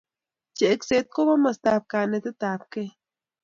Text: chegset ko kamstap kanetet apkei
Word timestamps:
chegset 0.57 1.05
ko 1.13 1.19
kamstap 1.29 1.81
kanetet 1.91 2.41
apkei 2.53 2.89